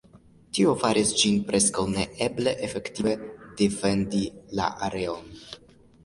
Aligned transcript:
Tio 0.57 0.71
faris 0.83 1.09
ĝin 1.23 1.35
preskaŭ 1.49 1.83
neeble 1.91 2.53
efektive 2.67 3.13
defendi 3.59 4.23
la 4.61 4.71
areon. 4.89 5.29